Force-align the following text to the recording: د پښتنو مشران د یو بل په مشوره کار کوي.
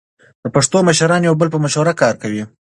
د 0.43 0.45
پښتنو 0.55 0.79
مشران 0.89 1.19
د 1.21 1.25
یو 1.27 1.35
بل 1.39 1.47
په 1.53 1.59
مشوره 1.63 1.93
کار 2.01 2.13
کوي. 2.21 2.43